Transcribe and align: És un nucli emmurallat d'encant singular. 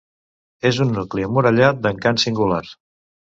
És 0.69 0.77
un 0.85 0.93
nucli 0.99 1.27
emmurallat 1.27 1.83
d'encant 1.83 2.21
singular. 2.27 2.63